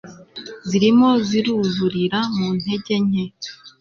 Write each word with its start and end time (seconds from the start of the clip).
zirimo 0.69 1.09
ziruzurira 1.27 2.19
mu 2.35 2.47
ntege 2.57 2.95
nke 3.07 3.25